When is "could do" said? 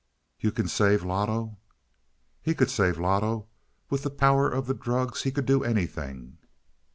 5.31-5.63